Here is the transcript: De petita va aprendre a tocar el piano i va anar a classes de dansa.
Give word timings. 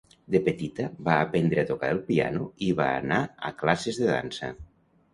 De 0.35 0.39
petita 0.45 0.85
va 1.07 1.17
aprendre 1.25 1.63
a 1.63 1.67
tocar 1.73 1.93
el 1.97 2.03
piano 2.09 2.49
i 2.71 2.73
va 2.83 2.91
anar 3.05 3.23
a 3.53 3.57
classes 3.63 4.05
de 4.05 4.13
dansa. 4.17 4.55